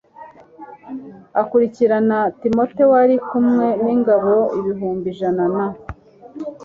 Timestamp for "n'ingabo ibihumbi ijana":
3.83-5.43